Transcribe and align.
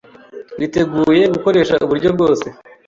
Twiteguye 0.51 1.23
gukoresha 1.33 1.73
uburyo 1.85 2.09
bwose 2.15 2.47